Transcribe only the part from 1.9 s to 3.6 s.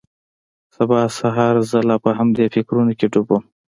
په همدې فکرونو کښې ډوب وم.